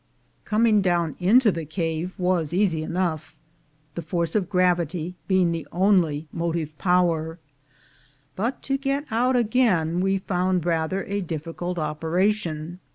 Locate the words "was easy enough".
2.17-3.37